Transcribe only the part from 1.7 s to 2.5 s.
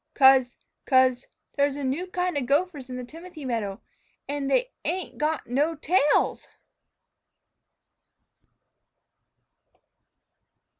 a new kind of